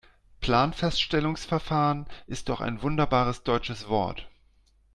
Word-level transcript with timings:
Planfeststellungsverfahren 0.39 2.07
ist 2.25 2.49
doch 2.49 2.59
ein 2.59 2.81
wunderbares 2.81 3.43
deutsches 3.43 3.87
Wort. 3.87 4.27